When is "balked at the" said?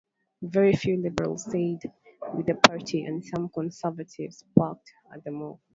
4.55-5.29